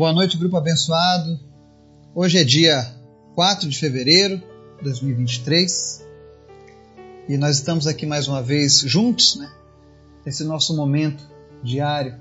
[0.00, 1.38] Boa noite, grupo abençoado.
[2.14, 2.90] Hoje é dia
[3.34, 4.38] 4 de fevereiro
[4.78, 6.02] de 2023
[7.28, 9.52] e nós estamos aqui mais uma vez juntos, né?
[10.46, 11.22] Nosso momento
[11.62, 12.18] diário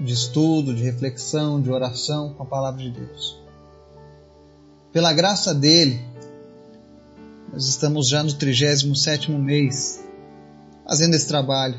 [0.00, 3.38] de estudo, de reflexão, de oração com a palavra de Deus.
[4.90, 6.02] Pela graça dele,
[7.52, 10.02] nós estamos já no 37 mês
[10.88, 11.78] fazendo esse trabalho.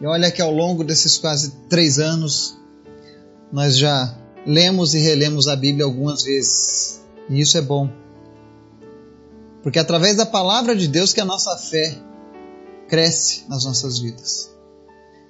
[0.00, 2.62] E olha que ao longo desses quase três anos,
[3.54, 4.12] nós já
[4.44, 7.00] lemos e relemos a Bíblia algumas vezes.
[7.30, 7.88] E isso é bom.
[9.62, 11.96] Porque é através da palavra de Deus que a nossa fé
[12.88, 14.52] cresce nas nossas vidas.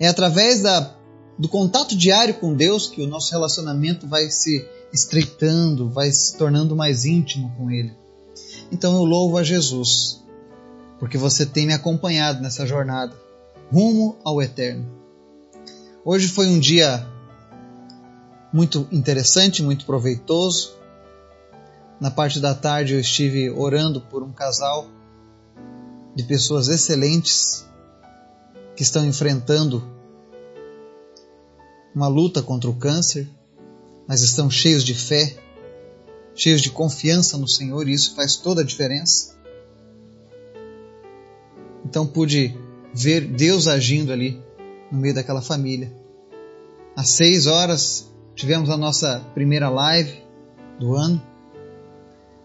[0.01, 0.97] É através da,
[1.39, 6.75] do contato diário com Deus que o nosso relacionamento vai se estreitando, vai se tornando
[6.75, 7.93] mais íntimo com Ele.
[8.73, 10.25] Então eu louvo a Jesus,
[10.99, 13.15] porque você tem me acompanhado nessa jornada
[13.71, 14.91] rumo ao eterno.
[16.03, 17.07] Hoje foi um dia
[18.55, 20.77] muito interessante, muito proveitoso.
[22.01, 24.87] Na parte da tarde eu estive orando por um casal
[26.15, 27.67] de pessoas excelentes
[28.77, 29.83] que estão enfrentando
[31.93, 33.29] uma luta contra o câncer,
[34.07, 35.37] mas estão cheios de fé,
[36.33, 39.37] cheios de confiança no Senhor, e isso faz toda a diferença.
[41.85, 42.57] Então pude
[42.95, 44.41] ver Deus agindo ali
[44.93, 45.93] no meio daquela família.
[46.95, 50.23] Às seis horas tivemos a nossa primeira live
[50.79, 51.23] do ano,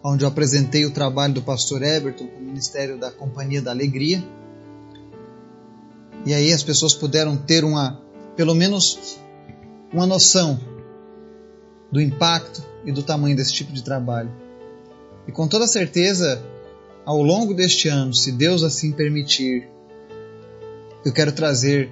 [0.02, 4.22] onde eu apresentei o trabalho do pastor Everton com o Ministério da Companhia da Alegria.
[6.24, 8.00] E aí as pessoas puderam ter uma,
[8.36, 9.18] pelo menos,
[9.92, 10.60] uma noção
[11.90, 14.30] do impacto e do tamanho desse tipo de trabalho.
[15.26, 16.42] E com toda certeza,
[17.04, 19.68] ao longo deste ano, se Deus assim permitir,
[21.04, 21.90] eu quero trazer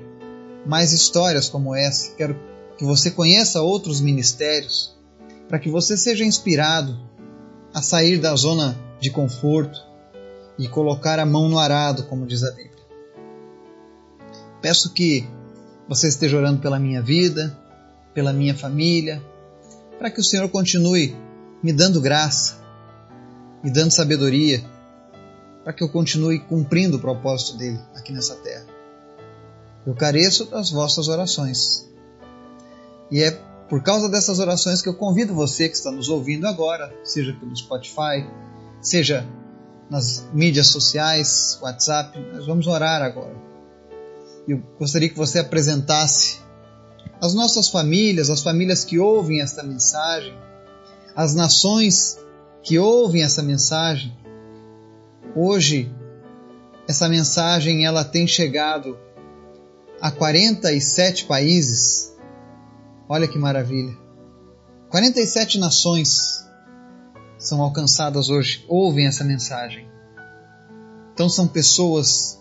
[0.67, 2.37] mais histórias como essa, quero
[2.79, 4.97] que você conheça outros ministérios,
[5.49, 6.97] para que você seja inspirado
[7.75, 9.85] a sair da zona de conforto
[10.57, 12.79] e colocar a mão no arado, como diz a Bíblia.
[14.63, 15.29] Peço que
[15.89, 17.57] você esteja orando pela minha vida,
[18.15, 19.23] pela minha família,
[19.99, 21.17] para que o Senhor continue
[21.63, 22.59] me dando graça,
[23.63, 24.65] me dando sabedoria,
[25.65, 28.67] para que eu continue cumprindo o propósito dele aqui nessa terra.
[29.85, 31.88] Eu careço das vossas orações.
[33.11, 33.31] E é
[33.69, 37.55] por causa dessas orações que eu convido você que está nos ouvindo agora, seja pelo
[37.55, 38.27] Spotify,
[38.81, 39.27] seja
[39.91, 43.37] nas mídias sociais, WhatsApp, nós vamos orar agora.
[44.47, 46.39] Eu gostaria que você apresentasse
[47.21, 50.35] as nossas famílias, as famílias que ouvem esta mensagem,
[51.15, 52.19] as nações
[52.63, 54.17] que ouvem essa mensagem.
[55.35, 55.93] Hoje,
[56.87, 58.99] essa mensagem ela tem chegado
[60.01, 62.17] a 47 países
[63.09, 63.97] Olha que maravilha.
[64.91, 66.47] 47 nações
[67.39, 69.89] são alcançadas hoje, ouvem essa mensagem.
[71.15, 72.39] Então são pessoas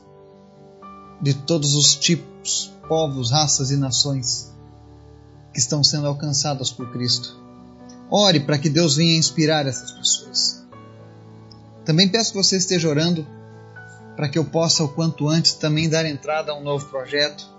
[1.21, 4.53] de todos os tipos, povos, raças e nações
[5.53, 7.39] que estão sendo alcançadas por Cristo.
[8.11, 10.67] Ore para que Deus venha inspirar essas pessoas.
[11.85, 13.25] Também peço que você esteja orando
[14.17, 17.56] para que eu possa, o quanto antes, também dar entrada a um novo projeto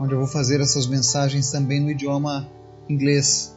[0.00, 2.50] onde eu vou fazer essas mensagens também no idioma
[2.88, 3.54] inglês,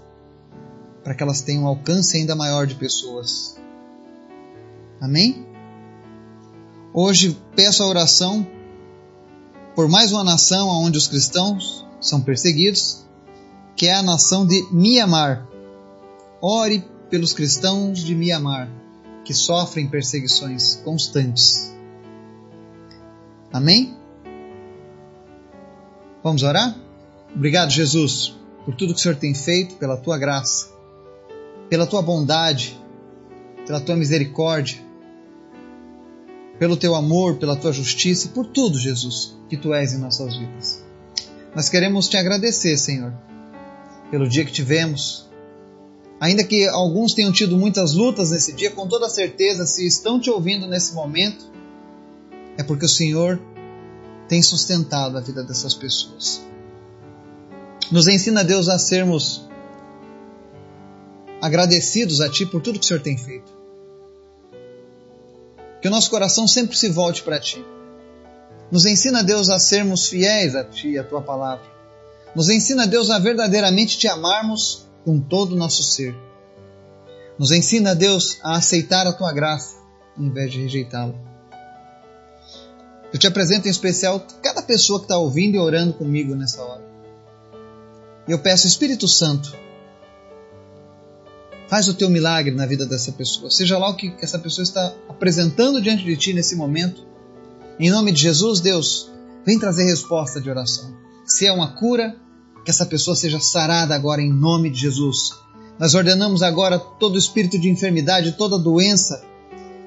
[1.01, 3.57] para que elas tenham um alcance ainda maior de pessoas.
[4.99, 5.47] Amém?
[6.93, 8.45] Hoje peço a oração
[9.73, 13.05] por mais uma nação onde os cristãos são perseguidos,
[13.75, 15.47] que é a nação de Mianmar.
[16.41, 18.69] Ore pelos cristãos de Mianmar,
[19.23, 21.73] que sofrem perseguições constantes.
[23.51, 24.02] Amém?
[26.23, 26.73] Vamos orar?
[27.35, 30.69] Obrigado, Jesus, por tudo que o Senhor tem feito, pela tua graça,
[31.69, 32.79] pela tua bondade,
[33.67, 34.77] pela tua misericórdia,
[36.57, 40.81] pelo teu amor, pela tua justiça por tudo, Jesus, que tu és em nossas vidas.
[41.53, 43.13] Nós queremos te agradecer, Senhor,
[44.09, 45.29] pelo dia que tivemos.
[46.21, 50.29] Ainda que alguns tenham tido muitas lutas nesse dia, com toda certeza, se estão te
[50.29, 51.51] ouvindo nesse momento,
[52.57, 53.41] é porque o Senhor
[54.27, 56.41] tem sustentado a vida dessas pessoas.
[57.91, 59.47] Nos ensina, Deus, a sermos
[61.41, 63.51] agradecidos a Ti por tudo que o Senhor tem feito.
[65.81, 67.63] Que o nosso coração sempre se volte para Ti.
[68.71, 71.65] Nos ensina, Deus, a sermos fiéis a Ti e a Tua palavra.
[72.33, 76.15] Nos ensina, Deus, a verdadeiramente Te amarmos com todo o nosso ser.
[77.37, 79.75] Nos ensina, Deus, a aceitar a Tua graça,
[80.17, 81.32] ao invés de rejeitá-la.
[83.13, 86.83] Eu te apresento em especial cada pessoa que está ouvindo e orando comigo nessa hora.
[88.27, 89.55] E eu peço, Espírito Santo,
[91.67, 93.51] faz o teu milagre na vida dessa pessoa.
[93.51, 97.05] Seja lá o que essa pessoa está apresentando diante de ti nesse momento.
[97.79, 99.11] Em nome de Jesus, Deus,
[99.45, 100.91] vem trazer resposta de oração.
[101.23, 102.15] Se é uma cura,
[102.65, 105.29] que essa pessoa seja sarada agora em nome de Jesus.
[105.77, 109.23] Nós ordenamos agora todo espírito de enfermidade, toda doença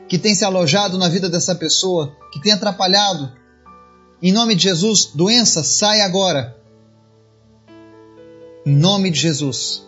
[0.09, 3.33] que tem se alojado na vida dessa pessoa, que tem atrapalhado.
[4.23, 6.57] Em nome de Jesus, doença, sai agora.
[8.65, 9.87] Em nome de Jesus.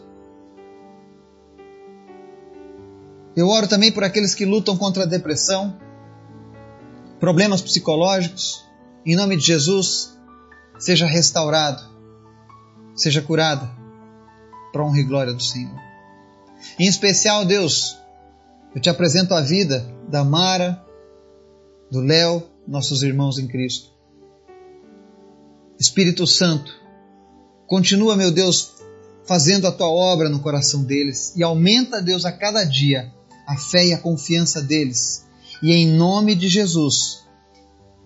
[3.37, 5.79] Eu oro também por aqueles que lutam contra a depressão,
[7.21, 8.65] problemas psicológicos.
[9.07, 10.19] Em nome de Jesus,
[10.79, 11.83] seja restaurado,
[12.97, 13.71] seja curada,
[14.73, 15.79] para honra e glória do Senhor.
[16.79, 17.97] Em especial, Deus,
[18.75, 20.85] eu te apresento a vida da Mara,
[21.91, 23.91] do Léo, nossos irmãos em Cristo.
[25.79, 26.73] Espírito Santo,
[27.67, 28.75] continua, meu Deus,
[29.25, 33.13] fazendo a tua obra no coração deles e aumenta, Deus, a cada dia
[33.49, 35.25] a fé e a confiança deles.
[35.63, 37.25] E em nome de Jesus,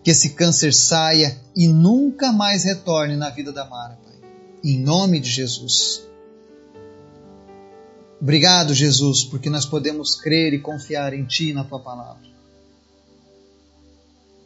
[0.05, 4.14] que esse câncer saia e nunca mais retorne na vida da Mara, Pai.
[4.62, 6.06] Em nome de Jesus.
[8.23, 12.23] Obrigado, Jesus, porque nós podemos crer e confiar em Ti e na Tua palavra.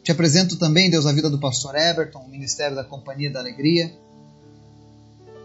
[0.03, 3.93] Te apresento também, Deus, a vida do pastor Everton, o ministério da Companhia da Alegria.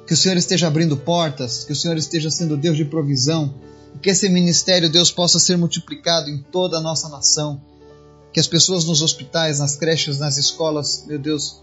[0.07, 3.53] Que o Senhor esteja abrindo portas, que o Senhor esteja sendo Deus de provisão,
[3.93, 7.61] e que esse ministério, Deus, possa ser multiplicado em toda a nossa nação
[8.31, 11.61] que as pessoas nos hospitais, nas creches, nas escolas, meu Deus,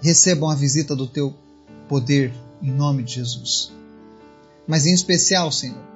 [0.00, 1.34] recebam a visita do teu
[1.88, 2.32] poder
[2.62, 3.72] em nome de Jesus.
[4.68, 5.95] Mas em especial, Senhor,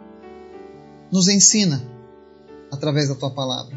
[1.10, 1.82] nos ensina
[2.70, 3.76] através da tua palavra.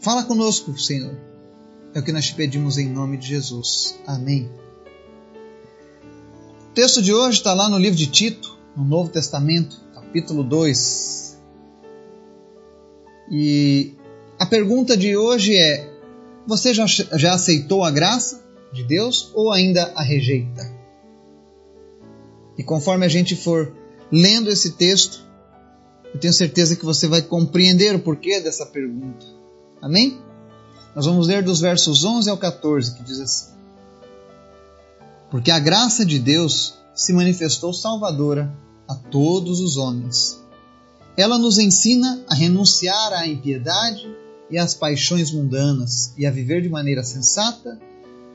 [0.00, 1.16] Fala conosco, Senhor.
[1.94, 3.98] É o que nós te pedimos em nome de Jesus.
[4.06, 4.50] Amém.
[6.70, 11.38] O texto de hoje está lá no livro de Tito, no Novo Testamento, capítulo 2.
[13.30, 13.94] E
[14.38, 15.88] a pergunta de hoje é:
[16.46, 18.42] você já, já aceitou a graça
[18.72, 20.70] de Deus ou ainda a rejeita?
[22.56, 23.72] E conforme a gente for
[24.10, 25.24] lendo esse texto,
[26.14, 29.24] eu tenho certeza que você vai compreender o porquê dessa pergunta.
[29.80, 30.18] Amém?
[30.94, 33.52] Nós vamos ler dos versos 11 ao 14, que diz assim:
[35.30, 38.52] Porque a graça de Deus se manifestou salvadora
[38.86, 40.38] a todos os homens.
[41.16, 44.06] Ela nos ensina a renunciar à impiedade
[44.50, 47.80] e às paixões mundanas e a viver de maneira sensata,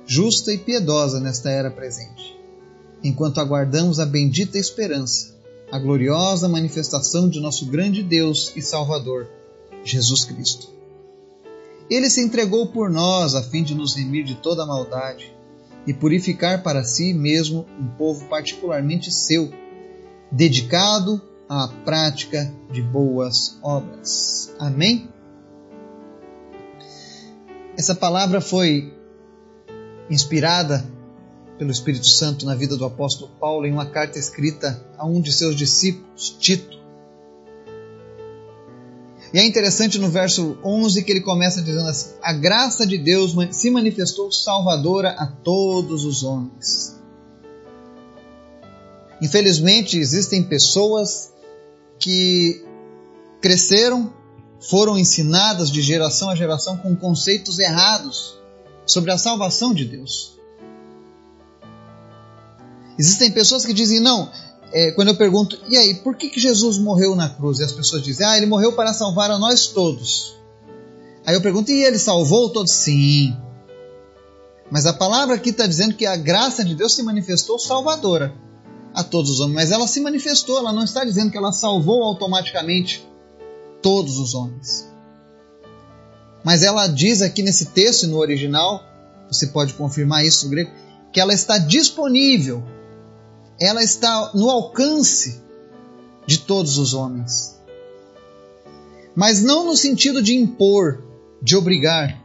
[0.06, 2.36] justa e piedosa nesta era presente,
[3.04, 5.37] enquanto aguardamos a bendita esperança,
[5.72, 9.30] a gloriosa manifestação de nosso grande Deus e Salvador,
[9.84, 10.70] Jesus Cristo.
[11.90, 15.34] Ele se entregou por nós a fim de nos remir de toda maldade
[15.86, 19.52] e purificar para si mesmo um povo particularmente seu,
[20.32, 24.54] dedicado à prática de boas obras.
[24.60, 25.10] Amém?
[27.78, 28.94] Essa palavra foi
[30.10, 30.86] inspirada
[31.58, 35.34] pelo Espírito Santo na vida do apóstolo Paulo em uma carta escrita a um de
[35.34, 36.78] seus discípulos, Tito.
[39.34, 43.36] E é interessante no verso 11 que ele começa dizendo assim: A graça de Deus
[43.52, 46.96] se manifestou salvadora a todos os homens.
[49.22, 51.34] Infelizmente, existem pessoas
[52.00, 52.64] que
[53.42, 54.14] cresceram
[54.60, 58.38] foram ensinadas de geração a geração com conceitos errados
[58.86, 60.37] sobre a salvação de Deus.
[62.98, 64.32] Existem pessoas que dizem, não,
[64.72, 67.60] é, quando eu pergunto, e aí, por que, que Jesus morreu na cruz?
[67.60, 70.36] E as pessoas dizem, ah, ele morreu para salvar a nós todos.
[71.26, 72.72] Aí eu pergunto, e ele salvou todos?
[72.72, 73.36] Sim.
[74.70, 78.34] Mas a palavra aqui está dizendo que a graça de Deus se manifestou salvadora
[78.94, 79.56] a todos os homens.
[79.56, 83.08] Mas ela se manifestou, ela não está dizendo que ela salvou automaticamente
[83.82, 84.90] todos os homens.
[86.44, 88.84] Mas ela diz aqui nesse texto, no original,
[89.30, 90.72] você pode confirmar isso no grego,
[91.12, 92.64] que ela está disponível,
[93.60, 95.42] ela está no alcance
[96.26, 97.60] de todos os homens.
[99.16, 101.04] Mas não no sentido de impor,
[101.42, 102.22] de obrigar.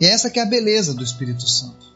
[0.00, 1.86] E essa que é a beleza do Espírito Santo.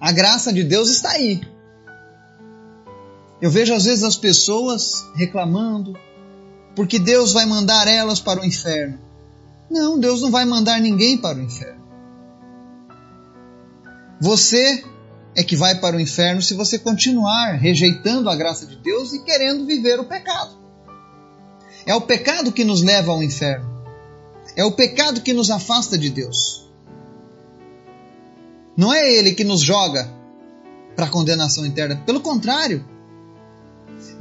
[0.00, 1.40] A graça de Deus está aí.
[3.40, 5.96] Eu vejo às vezes as pessoas reclamando
[6.74, 8.98] porque Deus vai mandar elas para o inferno.
[9.70, 11.82] Não, Deus não vai mandar ninguém para o inferno.
[14.20, 14.84] Você
[15.38, 19.22] é que vai para o inferno se você continuar rejeitando a graça de Deus e
[19.22, 20.58] querendo viver o pecado.
[21.86, 23.70] É o pecado que nos leva ao inferno.
[24.56, 26.68] É o pecado que nos afasta de Deus.
[28.76, 30.12] Não é ele que nos joga
[30.96, 32.02] para a condenação eterna.
[32.04, 32.84] Pelo contrário,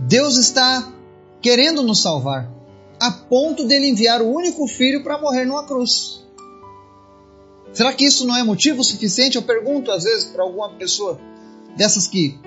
[0.01, 0.93] Deus está
[1.41, 2.47] querendo nos salvar,
[2.99, 6.26] a ponto dele enviar o único filho para morrer numa cruz.
[7.73, 9.35] Será que isso não é motivo suficiente?
[9.35, 11.19] Eu pergunto às vezes para alguma pessoa
[11.75, 12.39] dessas que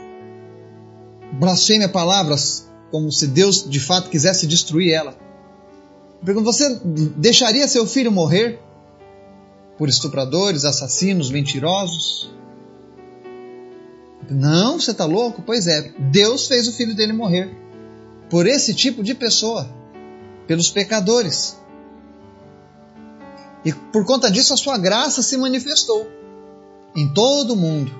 [1.32, 5.16] blasfeme palavras como se Deus de fato quisesse destruir ela.
[6.20, 8.58] Eu pergunto, você deixaria seu filho morrer
[9.78, 12.30] por estupradores, assassinos, mentirosos?
[14.28, 15.42] Não, você está louco?
[15.42, 17.50] Pois é, Deus fez o filho dele morrer
[18.28, 19.68] por esse tipo de pessoa,
[20.46, 21.59] pelos pecadores.
[23.64, 26.08] E por conta disso a sua graça se manifestou
[26.94, 27.92] em todo o mundo.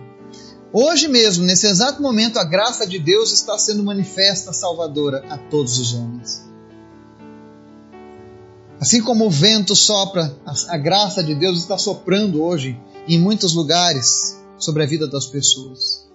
[0.72, 5.78] Hoje mesmo, nesse exato momento, a graça de Deus está sendo manifesta salvadora a todos
[5.78, 6.48] os homens.
[8.80, 10.34] Assim como o vento sopra,
[10.68, 16.08] a graça de Deus está soprando hoje em muitos lugares sobre a vida das pessoas.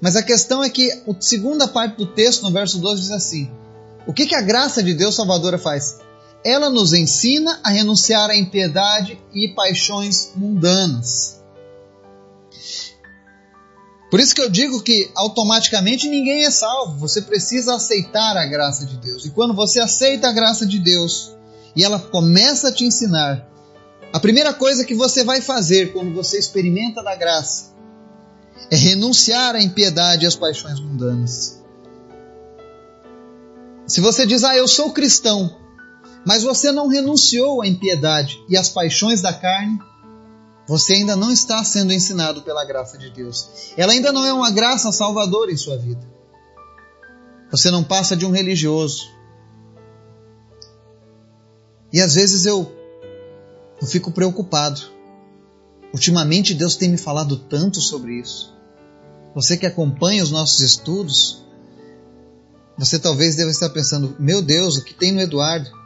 [0.00, 3.50] Mas a questão é que a segunda parte do texto, no verso 12, diz assim:
[4.06, 5.98] O que, que a graça de Deus salvadora faz?
[6.44, 11.40] Ela nos ensina a renunciar à impiedade e paixões mundanas.
[14.10, 16.98] Por isso que eu digo que automaticamente ninguém é salvo.
[16.98, 19.24] Você precisa aceitar a graça de Deus.
[19.24, 21.32] E quando você aceita a graça de Deus
[21.74, 23.48] e ela começa a te ensinar,
[24.12, 27.72] a primeira coisa que você vai fazer quando você experimenta da graça
[28.70, 31.62] é renunciar à impiedade e às paixões mundanas.
[33.86, 35.56] Se você diz, ah, eu sou cristão,
[36.26, 39.78] mas você não renunciou à impiedade e às paixões da carne,
[40.66, 43.72] você ainda não está sendo ensinado pela graça de Deus.
[43.76, 46.06] Ela ainda não é uma graça salvadora em sua vida.
[47.50, 49.10] Você não passa de um religioso.
[51.92, 52.72] E às vezes eu,
[53.80, 54.80] eu fico preocupado.
[55.92, 58.56] Ultimamente Deus tem me falado tanto sobre isso.
[59.34, 61.44] Você que acompanha os nossos estudos,
[62.78, 65.81] você talvez deva estar pensando: meu Deus, o que tem no Eduardo?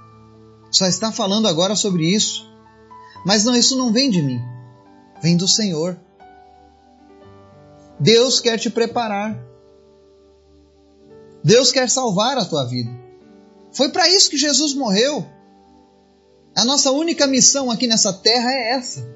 [0.77, 2.47] Só está falando agora sobre isso.
[3.25, 4.41] Mas não, isso não vem de mim
[5.21, 5.99] vem do Senhor.
[7.99, 9.39] Deus quer te preparar.
[11.43, 12.91] Deus quer salvar a tua vida.
[13.73, 15.27] Foi para isso que Jesus morreu.
[16.55, 19.07] A nossa única missão aqui nessa terra é essa: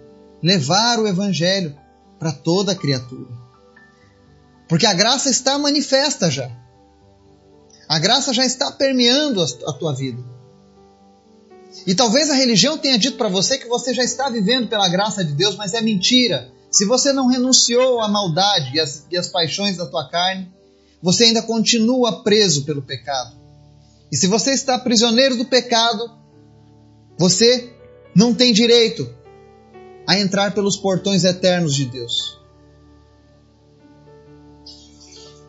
[0.43, 1.77] levar o Evangelho
[2.19, 3.31] para toda criatura.
[4.69, 6.51] Porque a graça está manifesta já.
[7.89, 10.23] A graça já está permeando a tua vida.
[11.87, 15.25] E talvez a religião tenha dito para você que você já está vivendo pela graça
[15.25, 16.51] de Deus, mas é mentira.
[16.71, 20.49] Se você não renunciou à maldade e às, e às paixões da tua carne,
[21.03, 23.37] você ainda continua preso pelo pecado.
[24.13, 26.11] E se você está prisioneiro do pecado,
[27.17, 27.73] você
[28.15, 29.09] não tem direito
[30.07, 32.39] a entrar pelos portões eternos de Deus.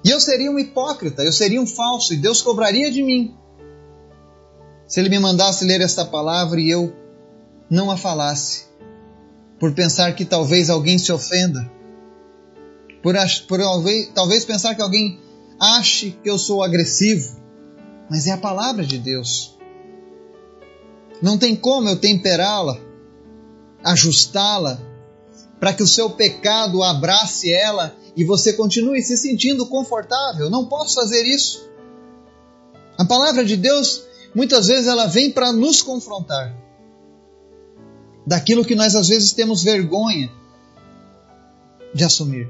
[0.04, 3.36] E eu seria um hipócrita, eu seria um falso, e Deus cobraria de mim
[4.92, 6.94] se ele me mandasse ler esta palavra e eu
[7.70, 8.66] não a falasse,
[9.58, 11.72] por pensar que talvez alguém se ofenda,
[13.02, 13.16] por,
[13.48, 15.18] por talvez, talvez pensar que alguém
[15.58, 17.40] ache que eu sou agressivo,
[18.10, 19.58] mas é a palavra de Deus.
[21.22, 22.78] Não tem como eu temperá-la,
[23.82, 24.78] ajustá-la,
[25.58, 30.50] para que o seu pecado abrace ela e você continue se sentindo confortável.
[30.50, 31.66] Não posso fazer isso.
[32.98, 36.56] A palavra de Deus muitas vezes ela vem para nos confrontar
[38.26, 40.32] daquilo que nós às vezes temos vergonha
[41.94, 42.48] de assumir.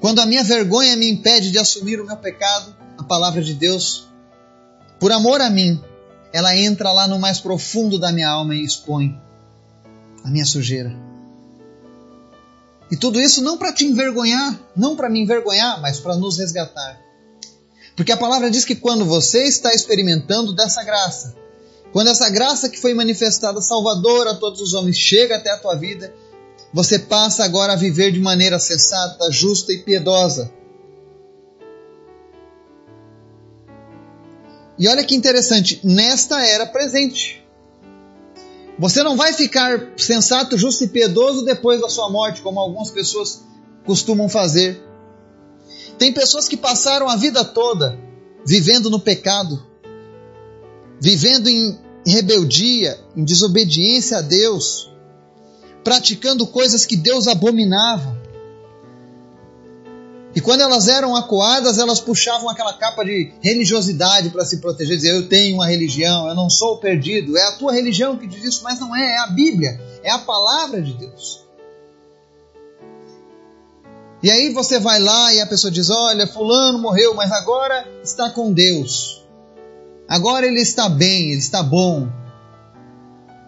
[0.00, 4.06] Quando a minha vergonha me impede de assumir o meu pecado, a palavra de Deus,
[5.00, 5.82] por amor a mim,
[6.32, 9.18] ela entra lá no mais profundo da minha alma e expõe
[10.22, 10.94] a minha sujeira.
[12.90, 17.00] E tudo isso não para te envergonhar, não para me envergonhar, mas para nos resgatar.
[17.96, 21.34] Porque a palavra diz que quando você está experimentando dessa graça,
[21.92, 25.74] quando essa graça que foi manifestada salvadora a todos os homens chega até a tua
[25.74, 26.12] vida,
[26.74, 30.52] você passa agora a viver de maneira sensata, justa e piedosa.
[34.78, 37.42] E olha que interessante, nesta era presente.
[38.78, 43.42] Você não vai ficar sensato, justo e piedoso depois da sua morte, como algumas pessoas
[43.86, 44.85] costumam fazer.
[45.98, 47.98] Tem pessoas que passaram a vida toda
[48.46, 49.60] vivendo no pecado,
[51.00, 51.76] vivendo em
[52.06, 54.90] rebeldia, em desobediência a Deus,
[55.82, 58.16] praticando coisas que Deus abominava.
[60.34, 65.14] E quando elas eram acuadas, elas puxavam aquela capa de religiosidade para se proteger, dizer:
[65.14, 67.36] Eu tenho uma religião, eu não sou perdido.
[67.38, 70.18] É a tua religião que diz isso, mas não é, é a Bíblia, é a
[70.18, 71.45] palavra de Deus.
[74.26, 78.28] E aí você vai lá e a pessoa diz: Olha, Fulano morreu, mas agora está
[78.28, 79.24] com Deus.
[80.08, 82.08] Agora ele está bem, ele está bom.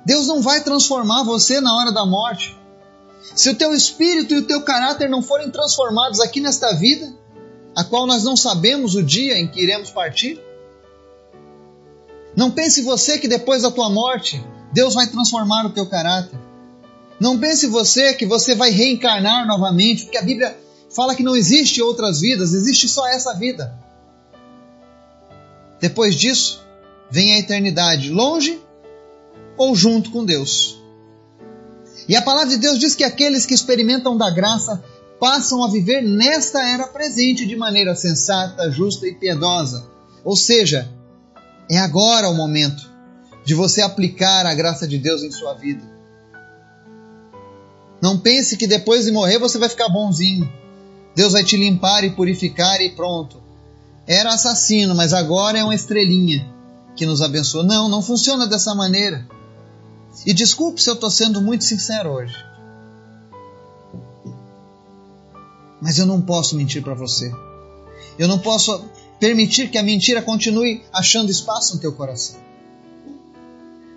[0.06, 2.56] Deus não vai transformar você na hora da morte.
[3.34, 7.12] Se o teu espírito e o teu caráter não forem transformados aqui nesta vida,
[7.74, 10.40] a qual nós não sabemos o dia em que iremos partir,
[12.36, 14.40] não pense você que depois da tua morte
[14.72, 16.38] Deus vai transformar o teu caráter.
[17.18, 20.67] Não pense você que você vai reencarnar novamente, porque a Bíblia
[20.98, 23.72] fala que não existe outras vidas, existe só essa vida.
[25.80, 26.60] Depois disso,
[27.08, 28.60] vem a eternidade, longe
[29.56, 30.82] ou junto com Deus.
[32.08, 34.82] E a palavra de Deus diz que aqueles que experimentam da graça
[35.20, 39.88] passam a viver nesta era presente de maneira sensata, justa e piedosa.
[40.24, 40.92] Ou seja,
[41.70, 42.90] é agora o momento
[43.44, 45.88] de você aplicar a graça de Deus em sua vida.
[48.02, 50.58] Não pense que depois de morrer você vai ficar bonzinho.
[51.18, 53.42] Deus vai te limpar e purificar e pronto.
[54.06, 56.48] Era assassino, mas agora é uma estrelinha
[56.94, 57.64] que nos abençoa.
[57.64, 59.26] Não, não funciona dessa maneira.
[60.24, 62.36] E desculpe se eu estou sendo muito sincero hoje.
[65.82, 67.32] Mas eu não posso mentir para você.
[68.16, 68.84] Eu não posso
[69.18, 72.36] permitir que a mentira continue achando espaço no teu coração.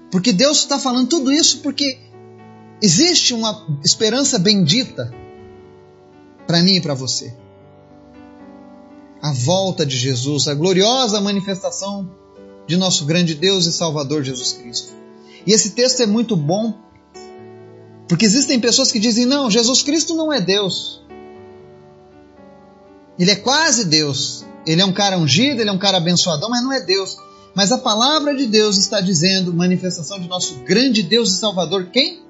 [0.09, 1.99] Porque Deus está falando tudo isso porque
[2.81, 5.20] existe uma esperança bendita
[6.47, 7.33] para mim e para você.
[9.21, 12.09] A volta de Jesus, a gloriosa manifestação
[12.67, 14.93] de nosso grande Deus e Salvador Jesus Cristo.
[15.45, 16.73] E esse texto é muito bom,
[18.07, 21.01] porque existem pessoas que dizem: não, Jesus Cristo não é Deus.
[23.19, 24.45] Ele é quase Deus.
[24.65, 27.17] Ele é um cara ungido, ele é um cara abençoadão, mas não é Deus.
[27.55, 32.21] Mas a palavra de Deus está dizendo, manifestação de nosso grande Deus e Salvador, quem?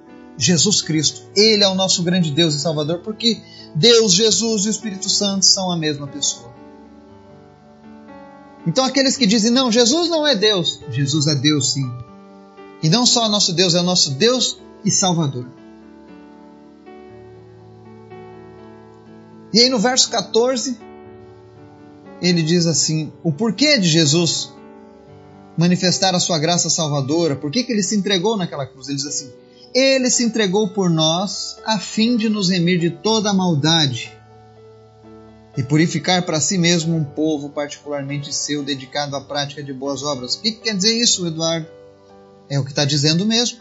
[0.42, 1.22] Jesus Cristo.
[1.36, 3.40] Ele é o nosso grande Deus e Salvador, porque
[3.76, 6.52] Deus, Jesus e o Espírito Santo são a mesma pessoa.
[8.66, 11.90] Então aqueles que dizem, não, Jesus não é Deus, Jesus é Deus sim.
[12.82, 15.46] E não só nosso Deus, é o nosso Deus e Salvador.
[19.54, 20.78] E aí no verso 14,
[22.20, 24.52] ele diz assim: o porquê de Jesus
[25.56, 28.88] manifestar a sua graça salvadora, por que, que ele se entregou naquela cruz?
[28.88, 29.32] Ele diz assim:
[29.74, 34.12] Ele se entregou por nós a fim de nos remir de toda maldade
[35.58, 40.36] e purificar para si mesmo um povo particularmente seu, dedicado à prática de boas obras.
[40.36, 41.68] O que, que quer dizer isso, Eduardo?
[42.50, 43.60] É o que está dizendo mesmo.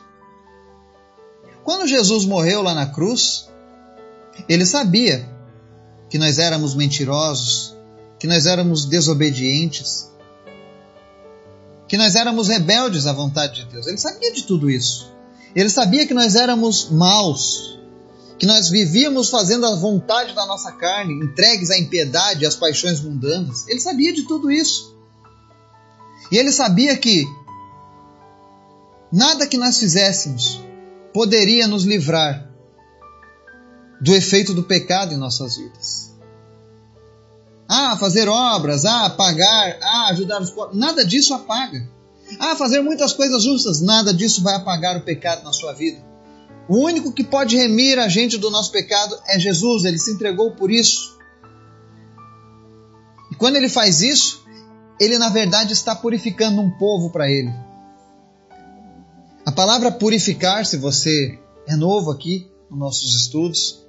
[1.62, 3.48] Quando Jesus morreu lá na cruz,
[4.48, 5.28] ele sabia
[6.08, 7.76] que nós éramos mentirosos,
[8.18, 10.10] que nós éramos desobedientes,
[11.86, 13.86] que nós éramos rebeldes à vontade de Deus.
[13.86, 15.12] Ele sabia de tudo isso.
[15.54, 17.78] Ele sabia que nós éramos maus,
[18.38, 23.00] que nós vivíamos fazendo a vontade da nossa carne, entregues à impiedade e às paixões
[23.00, 23.66] mundanas.
[23.68, 24.96] Ele sabia de tudo isso.
[26.30, 27.26] E ele sabia que
[29.12, 30.60] nada que nós fizéssemos
[31.12, 32.48] poderia nos livrar
[34.00, 36.10] do efeito do pecado em nossas vidas.
[37.68, 40.78] Ah, fazer obras, ah, pagar, ah, ajudar os pobres.
[40.78, 41.86] Nada disso apaga.
[42.38, 43.80] Ah, fazer muitas coisas justas.
[43.80, 46.02] Nada disso vai apagar o pecado na sua vida.
[46.68, 49.84] O único que pode remir a gente do nosso pecado é Jesus.
[49.84, 51.18] Ele se entregou por isso.
[53.30, 54.44] E quando ele faz isso,
[55.00, 57.52] ele na verdade está purificando um povo para ele.
[59.44, 63.84] A palavra purificar, se você é novo aqui nos nossos estudos,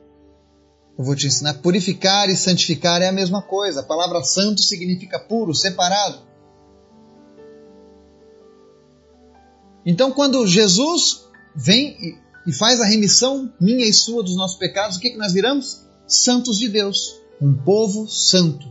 [0.97, 1.55] eu vou te ensinar.
[1.55, 3.81] Purificar e santificar é a mesma coisa.
[3.81, 6.30] A palavra santo significa puro, separado.
[9.85, 12.15] Então, quando Jesus vem
[12.45, 15.81] e faz a remissão minha e sua dos nossos pecados, o que, que nós viramos?
[16.07, 17.15] Santos de Deus.
[17.41, 18.67] Um povo santo.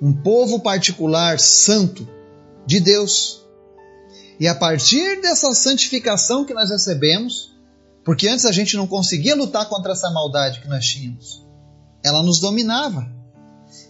[0.00, 2.06] Um povo particular santo
[2.66, 3.42] de Deus.
[4.38, 7.52] E a partir dessa santificação que nós recebemos,
[8.04, 11.44] porque antes a gente não conseguia lutar contra essa maldade que nós tínhamos.
[12.02, 13.06] Ela nos dominava.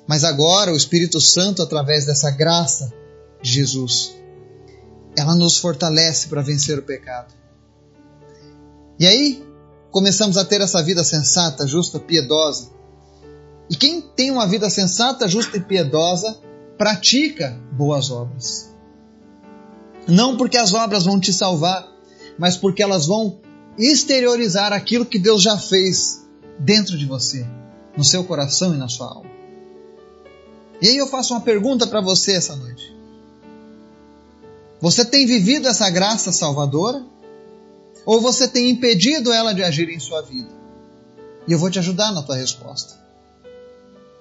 [0.07, 2.93] Mas agora o Espírito Santo, através dessa graça
[3.43, 4.18] de Jesus,
[5.19, 7.35] ela nos fortalece para vencer o pecado.
[8.99, 9.45] E aí
[9.91, 12.71] começamos a ter essa vida sensata, justa, piedosa.
[13.71, 16.39] E quem tem uma vida sensata, justa e piedosa,
[16.77, 18.73] pratica boas obras.
[20.07, 21.87] Não porque as obras vão te salvar,
[22.39, 23.41] mas porque elas vão
[23.77, 26.27] exteriorizar aquilo que Deus já fez
[26.59, 27.47] dentro de você,
[27.97, 29.31] no seu coração e na sua alma.
[30.81, 32.98] E aí eu faço uma pergunta para você essa noite.
[34.81, 37.05] Você tem vivido essa graça salvadora?
[38.07, 40.49] Ou você tem impedido ela de agir em sua vida?
[41.47, 42.95] E eu vou te ajudar na tua resposta.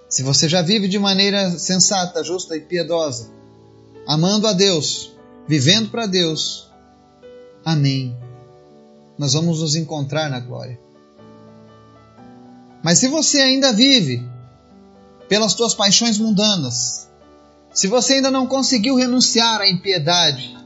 [0.10, 3.30] Se você já vive de maneira sensata, justa e piedosa,
[4.08, 5.14] amando a Deus,
[5.48, 6.72] vivendo para Deus,
[7.64, 8.18] amém.
[9.18, 10.80] Nós vamos nos encontrar na glória.
[12.84, 14.26] Mas se você ainda vive
[15.28, 17.07] pelas tuas paixões mundanas,
[17.78, 20.58] se você ainda não conseguiu renunciar à impiedade,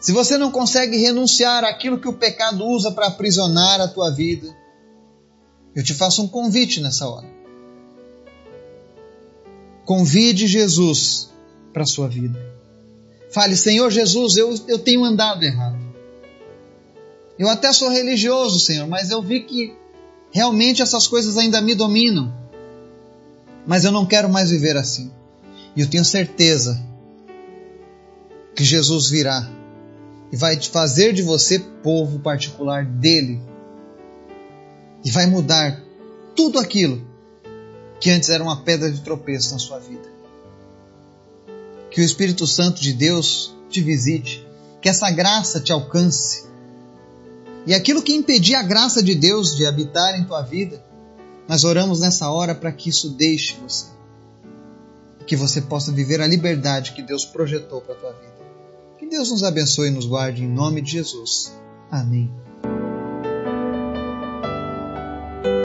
[0.00, 4.48] se você não consegue renunciar àquilo que o pecado usa para aprisionar a tua vida,
[5.76, 7.26] eu te faço um convite nessa hora.
[9.84, 11.28] Convide Jesus
[11.70, 12.40] para a sua vida.
[13.30, 15.78] Fale, Senhor Jesus, eu, eu tenho andado errado.
[17.38, 19.76] Eu até sou religioso, Senhor, mas eu vi que
[20.30, 22.34] realmente essas coisas ainda me dominam.
[23.66, 25.12] Mas eu não quero mais viver assim.
[25.76, 26.80] E eu tenho certeza
[28.54, 29.48] que Jesus virá
[30.32, 33.40] e vai fazer de você povo particular dele
[35.04, 35.82] e vai mudar
[36.34, 37.04] tudo aquilo
[38.00, 40.08] que antes era uma pedra de tropeço na sua vida.
[41.90, 44.46] Que o Espírito Santo de Deus te visite,
[44.80, 46.44] que essa graça te alcance.
[47.66, 50.82] E aquilo que impedia a graça de Deus de habitar em tua vida,
[51.46, 53.86] nós oramos nessa hora para que isso deixe você.
[55.26, 58.40] Que você possa viver a liberdade que Deus projetou para a tua vida.
[58.98, 61.52] Que Deus nos abençoe e nos guarde em nome de Jesus.
[61.90, 62.30] Amém.